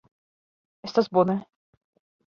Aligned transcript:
Estas 0.89 1.11
bone. 1.11 1.39